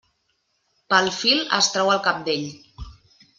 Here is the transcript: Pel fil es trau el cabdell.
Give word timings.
Pel 0.93 1.09
fil 1.17 1.43
es 1.59 1.69
trau 1.75 1.93
el 1.97 2.01
cabdell. 2.09 2.49